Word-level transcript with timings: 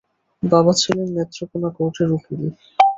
বাবা 0.43 0.71
ছিলেন 0.73 1.07
নেত্রকোণা 1.15 1.69
কোটের 1.77 2.09
উকিল। 2.17 2.41